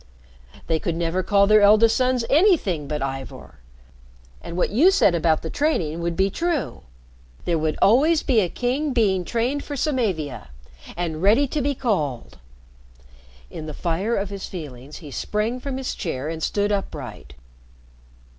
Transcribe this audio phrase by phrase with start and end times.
[0.65, 3.59] They could never call their eldest sons anything but Ivor.
[4.41, 6.81] And what you said about the training would be true.
[7.45, 10.47] There would always be a king being trained for Samavia,
[10.97, 12.39] and ready to be called."
[13.51, 17.35] In the fire of his feelings he sprang from his chair and stood upright.